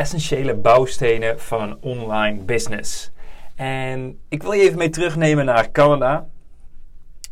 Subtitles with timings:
[0.00, 3.10] Essentiële bouwstenen van een online business.
[3.54, 6.26] En ik wil je even mee terugnemen naar Canada.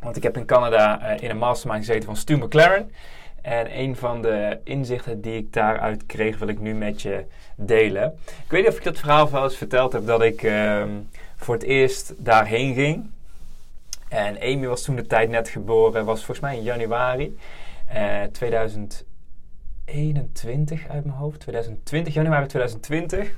[0.01, 2.91] Want ik heb in Canada eh, in een mastermind gezeten van Stu McLaren.
[3.43, 7.25] En een van de inzichten die ik daaruit kreeg, wil ik nu met je
[7.57, 8.19] delen.
[8.45, 10.91] Ik weet niet of ik dat verhaal wel eens verteld heb dat ik ehm,
[11.37, 13.11] voor het eerst daarheen ging.
[14.09, 17.39] En Amy was toen de tijd net geboren, was volgens mij in januari
[17.95, 19.07] uh, 2000.
[19.89, 21.41] 2021 uit mijn hoofd.
[21.41, 23.37] 2020, januari 2020.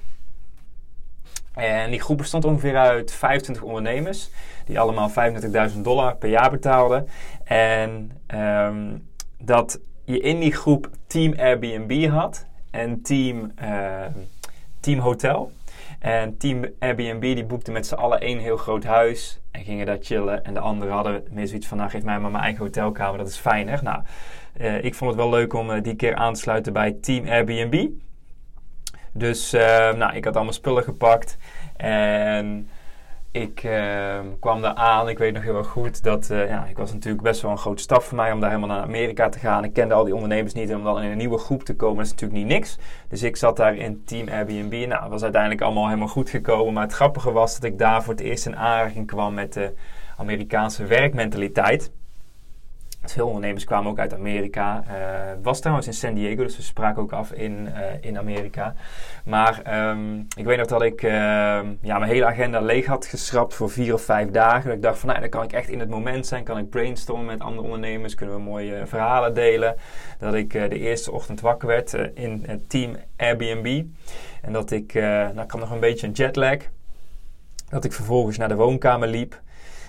[1.55, 4.31] En die groep bestond ongeveer uit 25 ondernemers.
[4.65, 5.11] Die allemaal
[5.73, 7.09] 35.000 dollar per jaar betaalden.
[7.45, 12.47] En um, dat je in die groep Team Airbnb had.
[12.71, 14.05] En Team, uh,
[14.81, 15.53] team Hotel.
[15.99, 19.41] En Team Airbnb die boekte met z'n allen één heel groot huis.
[19.51, 20.45] En gingen daar chillen.
[20.45, 23.19] En de anderen hadden meer zoiets van, nou geef mij maar mijn eigen hotelkamer.
[23.19, 23.83] Dat is fijner.
[23.83, 24.03] Nou,
[24.61, 27.27] uh, ik vond het wel leuk om uh, die keer aan te sluiten bij Team
[27.27, 27.89] Airbnb.
[29.13, 29.61] Dus uh,
[29.93, 31.37] nou, ik had allemaal spullen gepakt.
[31.77, 32.69] En
[33.33, 33.55] ik
[34.41, 35.09] kwam daar aan.
[35.09, 37.83] Ik weet nog heel erg goed dat ja, ik was natuurlijk best wel een grote
[37.83, 39.65] stap voor mij om daar helemaal naar Amerika te gaan.
[39.65, 42.05] Ik kende al die ondernemers niet en om dan in een nieuwe groep te komen
[42.05, 42.79] is natuurlijk niet niks.
[43.09, 44.87] Dus ik zat daar in Team Airbnb.
[44.87, 46.73] Nou, dat was uiteindelijk allemaal helemaal goed gekomen.
[46.73, 49.75] Maar het grappige was dat ik daar voor het eerst in aanraking kwam met de
[50.17, 51.91] Amerikaanse werkmentaliteit.
[53.05, 54.85] Veel ondernemers kwamen ook uit Amerika.
[54.89, 58.75] Uh, was trouwens in San Diego, dus we spraken ook af in, uh, in Amerika.
[59.25, 61.11] Maar um, ik weet nog dat ik uh,
[61.81, 64.65] ja, mijn hele agenda leeg had geschrapt voor vier of vijf dagen.
[64.65, 66.45] Dat ik dacht van, nou, dan kan ik echt in het moment zijn.
[66.45, 68.15] Kan ik brainstormen met andere ondernemers.
[68.15, 69.77] Kunnen we mooie verhalen delen.
[70.19, 73.85] Dat ik de eerste ochtend wakker werd in het team Airbnb.
[74.43, 76.57] En dat ik, nou, ik had nog een beetje een jetlag.
[77.69, 79.41] Dat ik vervolgens naar de woonkamer liep.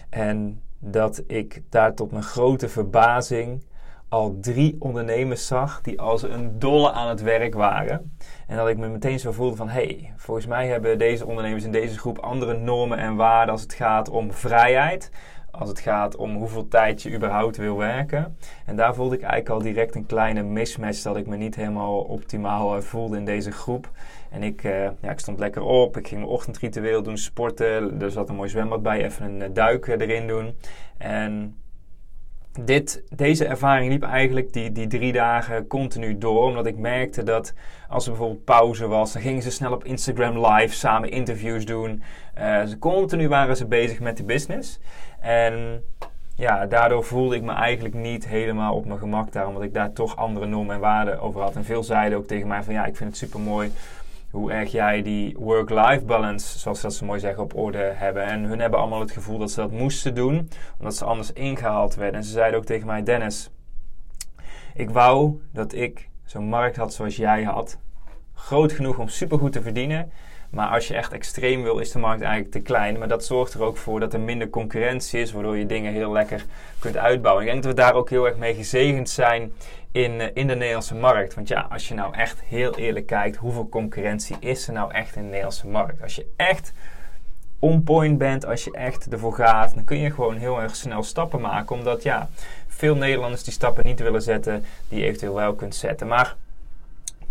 [0.09, 3.63] En dat ik daar tot mijn grote verbazing
[4.09, 8.17] al drie ondernemers zag die als een dolle aan het werk waren.
[8.47, 11.63] En dat ik me meteen zo voelde van, hé, hey, volgens mij hebben deze ondernemers
[11.63, 15.11] in deze groep andere normen en waarden als het gaat om vrijheid.
[15.51, 18.37] Als het gaat om hoeveel tijd je überhaupt wil werken.
[18.65, 21.99] En daar voelde ik eigenlijk al direct een kleine mismatch dat ik me niet helemaal
[21.99, 23.89] optimaal eh, voelde in deze groep.
[24.29, 25.97] En ik, uh, ja, ik stond lekker op.
[25.97, 28.01] Ik ging mijn ochtendritueel doen, sporten.
[28.01, 30.55] Er zat een mooi zwembad bij, even een eh, duik erin doen.
[30.97, 31.60] En
[32.59, 36.43] dit, deze ervaring liep eigenlijk die, die drie dagen continu door.
[36.43, 37.53] Omdat ik merkte dat
[37.87, 42.03] als er bijvoorbeeld pauze was, dan gingen ze snel op Instagram live samen interviews doen.
[42.39, 44.79] Uh, ze continu waren ze bezig met de business.
[45.19, 45.83] En
[46.35, 49.47] ja, daardoor voelde ik me eigenlijk niet helemaal op mijn gemak daar.
[49.47, 51.55] Omdat ik daar toch andere normen en waarden over had.
[51.55, 53.71] En veel zeiden ook tegen mij van ja, ik vind het super mooi
[54.31, 58.23] hoe erg jij die work-life balance, zoals ze dat zo mooi zeggen, op orde hebben.
[58.23, 61.95] En hun hebben allemaal het gevoel dat ze dat moesten doen, omdat ze anders ingehaald
[61.95, 62.15] werden.
[62.15, 63.49] En ze zeiden ook tegen mij, Dennis,
[64.73, 67.79] ik wou dat ik zo'n markt had zoals jij had.
[68.33, 70.11] Groot genoeg om supergoed te verdienen.
[70.51, 72.97] Maar als je echt extreem wil, is de markt eigenlijk te klein.
[72.99, 76.11] Maar dat zorgt er ook voor dat er minder concurrentie is, waardoor je dingen heel
[76.11, 76.45] lekker
[76.79, 77.43] kunt uitbouwen.
[77.43, 79.51] Ik denk dat we daar ook heel erg mee gezegend zijn
[79.91, 81.33] in, eh, in de Nederlandse markt.
[81.33, 85.15] Want ja, als je nou echt heel eerlijk kijkt, hoeveel concurrentie is er nou echt
[85.15, 86.01] in de Nederlandse markt?
[86.01, 86.73] Als je echt
[87.59, 91.03] on point bent, als je echt ervoor gaat, dan kun je gewoon heel erg snel
[91.03, 91.75] stappen maken.
[91.75, 92.29] Omdat ja,
[92.67, 96.07] veel Nederlanders die stappen niet willen zetten, die je eventueel wel kunt zetten.
[96.07, 96.35] Maar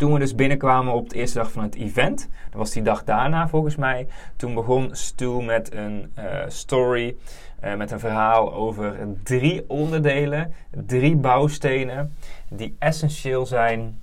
[0.00, 3.04] toen we dus binnenkwamen op de eerste dag van het event, dat was die dag
[3.04, 4.06] daarna volgens mij,
[4.36, 7.16] toen begon Stu met een uh, story,
[7.64, 10.54] uh, met een verhaal over drie onderdelen,
[10.86, 12.16] drie bouwstenen
[12.48, 14.00] die essentieel zijn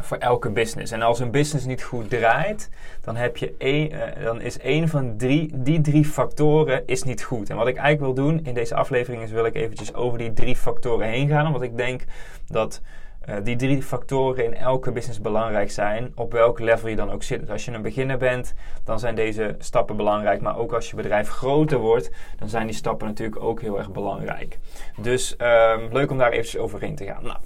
[0.00, 0.92] voor elke business.
[0.92, 2.70] En als een business niet goed draait,
[3.00, 7.22] dan, heb je een, uh, dan is een van drie, die drie factoren is niet
[7.22, 7.50] goed.
[7.50, 10.32] En wat ik eigenlijk wil doen in deze aflevering is wil ik eventjes over die
[10.32, 11.46] drie factoren heen gaan.
[11.46, 12.04] Omdat ik denk
[12.46, 12.80] dat
[13.28, 17.22] uh, die drie factoren in elke business belangrijk zijn, op welk level je dan ook
[17.22, 17.40] zit.
[17.40, 18.54] Dus als je een beginner bent,
[18.84, 20.40] dan zijn deze stappen belangrijk.
[20.40, 23.90] Maar ook als je bedrijf groter wordt, dan zijn die stappen natuurlijk ook heel erg
[23.90, 24.58] belangrijk.
[25.00, 27.22] Dus um, leuk om daar eventjes overheen te gaan.
[27.22, 27.38] Nou,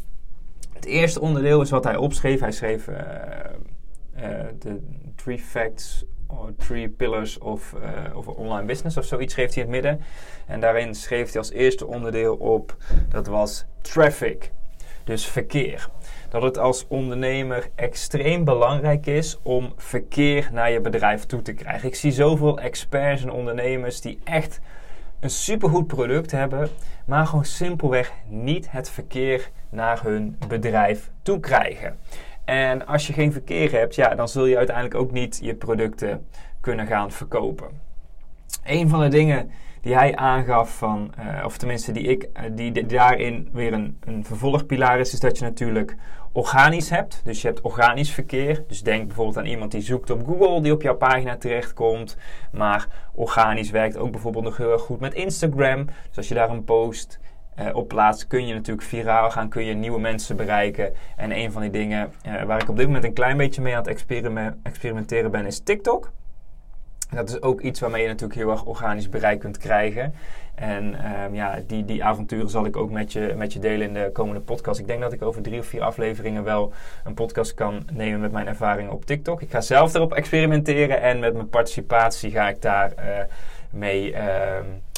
[0.72, 2.40] het eerste onderdeel is wat hij opschreef.
[2.40, 4.80] Hij schreef uh, uh, de
[5.16, 7.74] three facts or three pillars of,
[8.14, 10.04] of online business of zoiets schreef hij in het midden.
[10.46, 12.76] En daarin schreef hij als eerste onderdeel op,
[13.08, 14.52] dat was traffic.
[15.06, 15.88] Dus verkeer.
[16.28, 21.88] Dat het als ondernemer extreem belangrijk is om verkeer naar je bedrijf toe te krijgen.
[21.88, 24.60] Ik zie zoveel experts en ondernemers die echt
[25.20, 26.68] een supergoed product hebben,
[27.04, 31.98] maar gewoon simpelweg niet het verkeer naar hun bedrijf toe krijgen.
[32.44, 36.26] En als je geen verkeer hebt, ja, dan zul je uiteindelijk ook niet je producten
[36.60, 37.80] kunnen gaan verkopen.
[38.64, 39.50] Een van de dingen
[39.80, 44.24] die hij aangaf van, uh, of tenminste die ik, uh, die, daarin weer een, een
[44.24, 45.96] vervolgpilaar is, is dat je natuurlijk
[46.32, 47.20] organisch hebt.
[47.24, 48.64] Dus je hebt organisch verkeer.
[48.68, 52.16] Dus denk bijvoorbeeld aan iemand die zoekt op Google, die op jouw pagina terechtkomt.
[52.52, 55.84] Maar organisch werkt ook bijvoorbeeld nog heel erg goed met Instagram.
[55.84, 57.18] Dus als je daar een post
[57.58, 60.92] uh, op plaatst, kun je natuurlijk viraal gaan, kun je nieuwe mensen bereiken.
[61.16, 62.12] En een van die dingen
[62.46, 64.02] waar ik op dit moment een klein beetje mee aan het
[64.62, 66.12] experimenteren ben, is TikTok.
[67.10, 70.14] Dat is ook iets waarmee je natuurlijk heel erg organisch bereik kunt krijgen.
[70.54, 73.92] En um, ja, die, die avonturen zal ik ook met je, met je delen in
[73.92, 74.80] de komende podcast.
[74.80, 76.72] Ik denk dat ik over drie of vier afleveringen wel
[77.04, 79.42] een podcast kan nemen met mijn ervaringen op TikTok.
[79.42, 83.04] Ik ga zelf erop experimenteren en met mijn participatie ga ik daar uh,
[83.70, 84.20] mee, uh,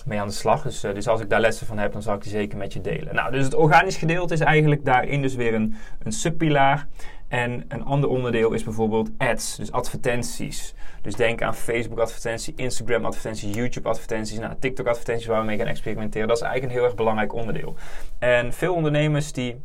[0.04, 0.62] mee aan de slag.
[0.62, 2.72] Dus, uh, dus als ik daar lessen van heb, dan zal ik die zeker met
[2.72, 3.14] je delen.
[3.14, 6.86] Nou, dus het organisch gedeelte is eigenlijk daarin dus weer een, een subpilaar.
[7.28, 10.74] En een ander onderdeel is bijvoorbeeld ads, dus advertenties.
[11.02, 15.58] Dus denk aan Facebook advertenties, Instagram advertenties, YouTube advertenties, nou, TikTok advertenties waar we mee
[15.58, 16.28] gaan experimenteren.
[16.28, 17.74] Dat is eigenlijk een heel erg belangrijk onderdeel.
[18.18, 19.60] En veel ondernemers die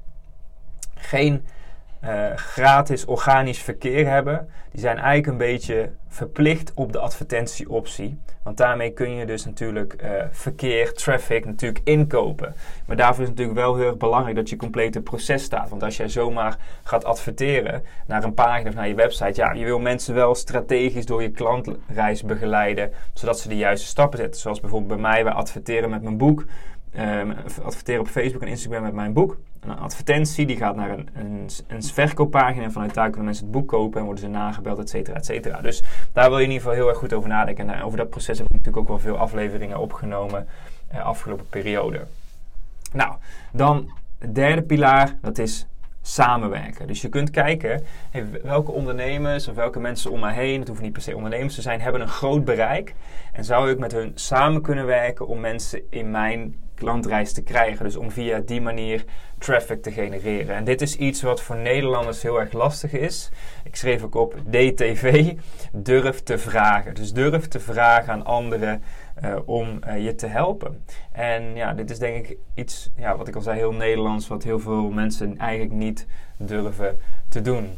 [0.95, 1.45] geen
[2.03, 8.19] uh, gratis organisch verkeer hebben, die zijn eigenlijk een beetje verplicht op de advertentieoptie.
[8.43, 12.55] Want daarmee kun je dus natuurlijk uh, verkeer, traffic natuurlijk inkopen.
[12.85, 15.69] Maar daarvoor is het natuurlijk wel heel erg belangrijk dat je complete proces staat.
[15.69, 19.65] Want als jij zomaar gaat adverteren naar een pagina of naar je website, ja, je
[19.65, 24.41] wil mensen wel strategisch door je klantreis begeleiden, zodat ze de juiste stappen zetten.
[24.41, 26.45] Zoals bijvoorbeeld bij mij, wij adverteren met mijn boek.
[26.99, 29.37] Um, adverteren op Facebook en Instagram met mijn boek.
[29.65, 33.53] Een advertentie die gaat naar een, een, een verkooppagina en vanuit daar kunnen mensen het
[33.53, 35.61] boek kopen en worden ze nagebeld, et cetera, et cetera.
[35.61, 35.83] Dus
[36.13, 37.69] daar wil je in ieder geval heel erg goed over nadenken.
[37.69, 40.47] En over dat proces heb ik natuurlijk ook wel veel afleveringen opgenomen
[40.93, 42.07] uh, afgelopen periode.
[42.93, 43.13] Nou,
[43.51, 45.67] dan de derde pilaar, dat is
[46.01, 46.87] samenwerken.
[46.87, 47.83] Dus je kunt kijken
[48.43, 51.61] welke ondernemers of welke mensen om mij heen, het hoeven niet per se ondernemers te
[51.61, 52.93] zijn, hebben een groot bereik.
[53.31, 57.85] En zou ik met hun samen kunnen werken om mensen in mijn klantreis te krijgen.
[57.85, 59.03] Dus om via die manier
[59.37, 60.55] traffic te genereren.
[60.55, 63.29] En dit is iets wat voor Nederlanders heel erg lastig is.
[63.63, 65.33] Ik schreef ook op DTV,
[65.71, 66.93] durf te vragen.
[66.95, 68.83] Dus durf te vragen aan anderen
[69.23, 70.83] uh, om uh, je te helpen.
[71.11, 74.43] En ja, dit is denk ik iets, ja, wat ik al zei, heel Nederlands, wat
[74.43, 76.07] heel veel mensen eigenlijk niet
[76.37, 77.77] durven te doen.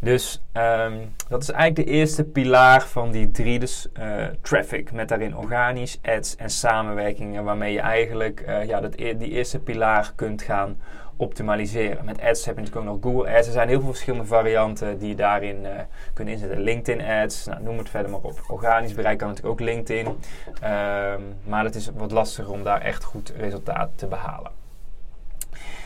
[0.00, 5.08] Dus um, dat is eigenlijk de eerste pilaar van die drie, dus uh, traffic, met
[5.08, 10.12] daarin organisch, ads en samenwerkingen, waarmee je eigenlijk uh, ja, dat, e-, die eerste pilaar
[10.14, 10.78] kunt gaan
[11.16, 12.04] optimaliseren.
[12.04, 13.46] Met ads heb je natuurlijk ook nog Google Ads.
[13.46, 15.70] Er zijn heel veel verschillende varianten die je daarin uh,
[16.14, 16.60] kunnen inzetten.
[16.60, 18.40] LinkedIn Ads, nou, noem het verder maar op.
[18.48, 20.06] Organisch bereik kan natuurlijk ook LinkedIn.
[20.06, 24.50] Um, maar het is wat lastiger om daar echt goed resultaat te behalen.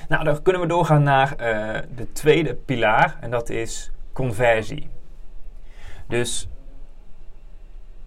[0.09, 1.37] Nou, dan kunnen we doorgaan naar
[1.95, 4.89] de tweede pilaar en dat is conversie.
[6.09, 6.49] Dus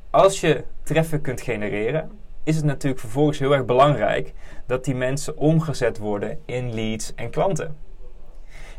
[0.10, 2.12] als je traffic kunt genereren,
[2.44, 4.34] is het natuurlijk vervolgens heel erg belangrijk
[4.66, 7.78] dat die mensen omgezet worden in leads en klanten.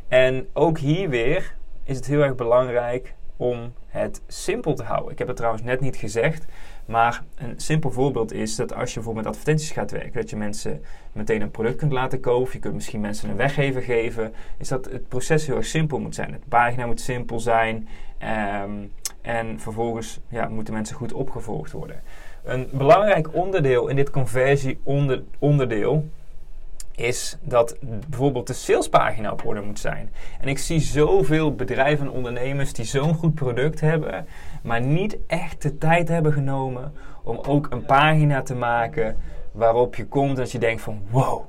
[0.09, 5.13] En ook hier weer is het heel erg belangrijk om het simpel te houden.
[5.13, 6.45] Ik heb het trouwens net niet gezegd,
[6.89, 10.37] maar een simpel voorbeeld is dat als je bijvoorbeeld met advertenties gaat werken, dat je
[10.37, 14.69] mensen meteen een product kunt laten kopen, je kunt misschien mensen een weggever geven, is
[14.69, 16.31] dat het proces heel erg simpel moet zijn.
[16.31, 17.89] De pagina moet simpel zijn
[18.63, 22.03] um, en vervolgens ja, moeten mensen goed opgevolgd worden.
[22.45, 26.09] Een belangrijk onderdeel in dit conversie-onderdeel
[26.99, 27.77] is dat
[28.09, 30.11] bijvoorbeeld de salespagina op orde moet zijn.
[30.41, 34.27] En ik zie zoveel bedrijven en ondernemers die zo'n goed product hebben,
[34.63, 39.17] maar niet echt de tijd hebben genomen om ook een pagina te maken
[39.53, 41.45] waarop je komt dat je denkt van wow,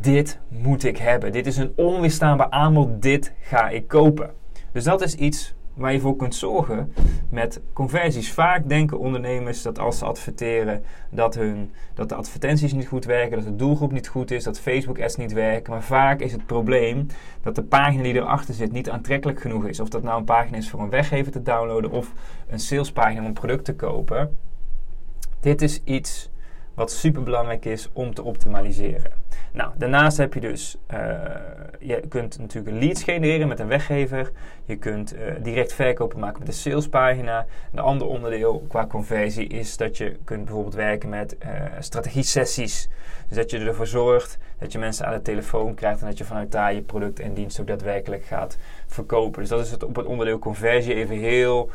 [0.00, 1.32] dit moet ik hebben.
[1.32, 4.30] Dit is een onweerstaanbaar aanbod, dit ga ik kopen.
[4.72, 6.92] Dus dat is iets waar je voor kunt zorgen
[7.28, 8.32] met conversies.
[8.32, 13.36] Vaak denken ondernemers dat als ze adverteren, dat, hun, dat de advertenties niet goed werken,
[13.36, 15.72] dat de doelgroep niet goed is, dat Facebook ads niet werken.
[15.72, 17.06] Maar vaak is het probleem
[17.42, 19.80] dat de pagina die erachter zit niet aantrekkelijk genoeg is.
[19.80, 22.12] Of dat nou een pagina is voor een weggever te downloaden of
[22.48, 24.36] een salespagina om een product te kopen.
[25.40, 26.30] Dit is iets
[26.76, 29.12] wat super belangrijk is om te optimaliseren.
[29.52, 30.98] Nou, daarnaast heb je dus, uh,
[31.78, 34.30] je kunt natuurlijk leads genereren met een weggever.
[34.64, 37.46] Je kunt uh, direct verkopen maken met een salespagina.
[37.72, 42.88] Een ander onderdeel qua conversie is dat je kunt bijvoorbeeld werken met uh, strategie-sessies.
[43.28, 46.24] Dus dat je ervoor zorgt dat je mensen aan de telefoon krijgt en dat je
[46.24, 49.40] vanuit daar je product en dienst ook daadwerkelijk gaat verkopen.
[49.40, 51.70] Dus dat is het op het onderdeel conversie even heel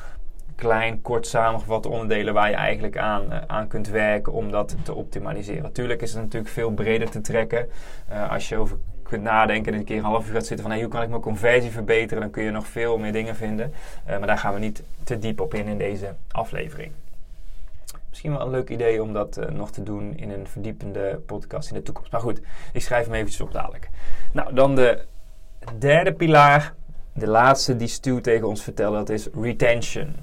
[0.56, 4.94] klein, kort samengevatte onderdelen waar je eigenlijk aan, uh, aan kunt werken om dat te
[4.94, 5.64] optimaliseren.
[5.64, 7.70] Natuurlijk is het natuurlijk veel breder te trekken.
[8.12, 10.76] Uh, als je over kunt nadenken en een keer een half uur gaat zitten van
[10.76, 13.74] hey, hoe kan ik mijn conversie verbeteren, dan kun je nog veel meer dingen vinden.
[14.10, 16.92] Uh, maar daar gaan we niet te diep op in in deze aflevering.
[18.10, 21.76] Misschien wel een leuk idee om dat nog te doen in een verdiepende podcast in
[21.76, 22.12] de toekomst.
[22.12, 22.42] Maar goed,
[22.74, 23.90] ik schrijf hem eventjes op dadelijk.
[24.32, 25.06] Nou, dan de
[25.78, 26.74] derde pilaar.
[27.14, 30.16] De laatste die Stu tegen ons vertelde, dat is retention.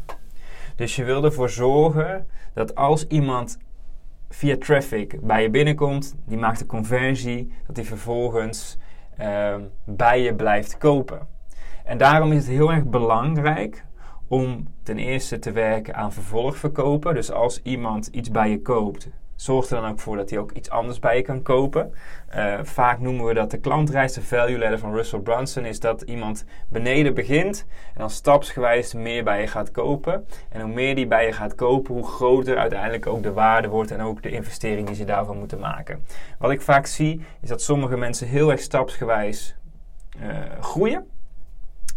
[0.78, 3.58] Dus je wil ervoor zorgen dat als iemand
[4.28, 8.78] via traffic bij je binnenkomt, die maakt de conversie, dat die vervolgens
[9.20, 9.54] uh,
[9.84, 11.26] bij je blijft kopen.
[11.84, 13.84] En daarom is het heel erg belangrijk
[14.28, 17.14] om ten eerste te werken aan vervolgverkopen.
[17.14, 19.08] Dus als iemand iets bij je koopt,
[19.38, 21.94] Zorg er dan ook voor dat hij ook iets anders bij je kan kopen.
[22.36, 26.02] Uh, vaak noemen we dat de klantreis, de value ladder van Russell Brunson, is dat
[26.02, 30.26] iemand beneden begint en dan stapsgewijs meer bij je gaat kopen.
[30.48, 33.90] En hoe meer die bij je gaat kopen, hoe groter uiteindelijk ook de waarde wordt
[33.90, 36.04] en ook de investering die ze daarvan moeten maken.
[36.38, 39.56] Wat ik vaak zie, is dat sommige mensen heel erg stapsgewijs
[40.20, 40.28] uh,
[40.60, 41.06] groeien.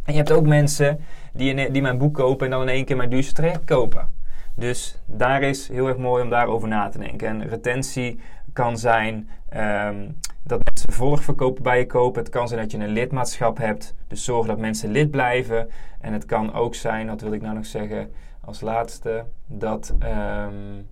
[0.03, 0.99] En je hebt ook mensen
[1.33, 4.19] die, die mijn boek kopen en dan in één keer mijn duurste traject kopen.
[4.55, 7.27] Dus daar is heel erg mooi om daarover na te denken.
[7.27, 8.19] En retentie
[8.53, 12.21] kan zijn um, dat mensen volgverkopen bij je kopen.
[12.21, 13.95] Het kan zijn dat je een lidmaatschap hebt.
[14.07, 15.69] Dus zorg dat mensen lid blijven.
[15.99, 19.93] En het kan ook zijn, wat wil ik nou nog zeggen als laatste, dat.
[20.03, 20.87] Um,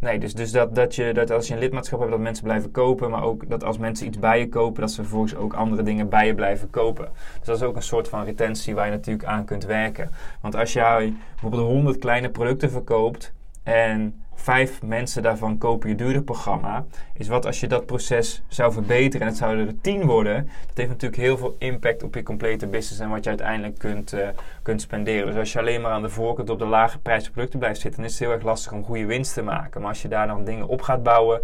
[0.00, 2.70] Nee, dus, dus dat, dat, je, dat als je een lidmaatschap hebt, dat mensen blijven
[2.70, 3.10] kopen.
[3.10, 6.08] Maar ook dat als mensen iets bij je kopen, dat ze vervolgens ook andere dingen
[6.08, 7.08] bij je blijven kopen.
[7.38, 10.10] Dus dat is ook een soort van retentie waar je natuurlijk aan kunt werken.
[10.40, 16.22] Want als jij bijvoorbeeld 100 kleine producten verkoopt en vijf mensen daarvan kopen je duurder
[16.22, 20.48] programma, is wat als je dat proces zou verbeteren en het zouden er tien worden,
[20.66, 24.12] dat heeft natuurlijk heel veel impact op je complete business en wat je uiteindelijk kunt,
[24.12, 24.28] uh,
[24.62, 25.26] kunt spenderen.
[25.26, 28.04] Dus als je alleen maar aan de voorkant op de lage prijs producten blijft zitten,
[28.04, 29.80] is het heel erg lastig om goede winst te maken.
[29.80, 31.40] Maar als je daar dan dingen op gaat bouwen,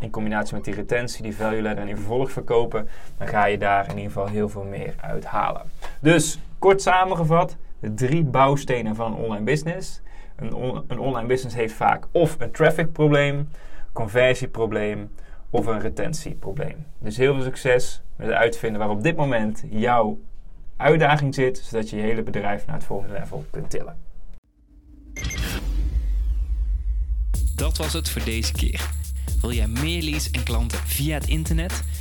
[0.00, 2.88] in combinatie met die retentie, die value ladder en die vervolg verkopen,
[3.18, 5.62] dan ga je daar in ieder geval heel veel meer uit halen.
[6.00, 10.00] Dus kort samengevat, de drie bouwstenen van een online business.
[10.40, 13.48] Een, een online business heeft vaak of een traffic probleem,
[13.92, 15.10] conversieprobleem
[15.50, 16.86] of een retentieprobleem.
[16.98, 20.18] Dus heel veel succes met het uitvinden waar op dit moment jouw
[20.76, 23.96] uitdaging zit, zodat je je hele bedrijf naar het volgende level kunt tillen.
[27.54, 28.90] Dat was het voor deze keer.
[29.40, 31.82] Wil jij meer leads en klanten via het internet?